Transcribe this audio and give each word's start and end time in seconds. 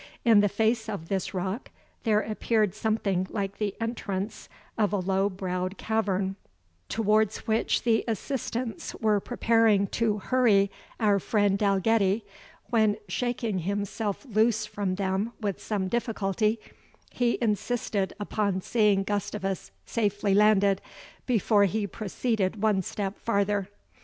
In 0.25 0.39
the 0.39 0.49
face 0.49 0.89
of 0.89 1.09
this 1.09 1.31
rock 1.31 1.69
there 2.05 2.21
appeared 2.21 2.73
something 2.73 3.27
like 3.29 3.59
the 3.59 3.75
entrance 3.79 4.49
of 4.75 4.91
a 4.93 4.97
low 4.97 5.29
browed 5.29 5.77
cavern, 5.77 6.37
towards 6.89 7.45
which 7.45 7.83
the 7.83 8.03
assistants 8.07 8.95
were 8.95 9.19
preparing 9.19 9.85
to 9.89 10.17
hurry 10.17 10.71
our 10.99 11.19
friend 11.19 11.55
Dalgetty, 11.55 12.25
when, 12.71 12.97
shaking 13.07 13.59
himself 13.59 14.25
loose 14.25 14.65
from 14.65 14.95
them 14.95 15.33
with 15.39 15.61
some 15.61 15.87
difficulty, 15.87 16.59
he 17.11 17.37
insisted 17.39 18.11
upon 18.19 18.59
seeing 18.61 19.03
Gustavus 19.03 19.69
safely 19.85 20.33
landed 20.33 20.81
before 21.27 21.65
he 21.65 21.85
proceeded 21.85 22.59
one 22.63 22.81
step 22.81 23.19
farther. 23.19 23.69